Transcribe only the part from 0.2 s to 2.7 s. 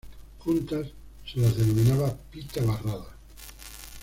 Juntas, se las denominaba pita